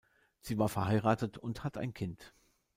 Sie 0.39 0.57
war 0.57 0.67
verheiratet 0.67 1.37
und 1.37 1.63
hat 1.63 1.77
ein 1.77 1.93
Kind. 1.93 2.33